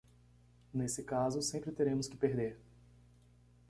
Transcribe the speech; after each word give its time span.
Nesse 0.73 1.03
caso, 1.03 1.43
sempre 1.43 1.71
teremos 1.71 2.07
que 2.07 2.17
perder. 2.17 2.57